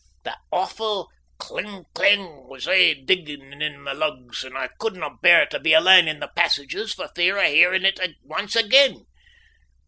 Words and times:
That 0.23 0.39
awfu' 0.51 1.05
cling 1.37 1.85
clang 1.93 2.47
was 2.49 2.67
aye 2.67 2.93
dingin' 2.95 3.61
in 3.61 3.79
my 3.81 3.91
lugs, 3.91 4.43
and 4.43 4.57
I 4.57 4.69
couldna 4.79 5.11
bear 5.21 5.45
to 5.45 5.59
be 5.59 5.73
alane 5.73 6.07
in 6.07 6.19
the 6.19 6.31
passages 6.35 6.91
for 6.95 7.07
fear 7.15 7.37
o' 7.37 7.47
hearin' 7.47 7.85
it 7.85 7.99
ance 8.35 8.55
again. 8.55 9.05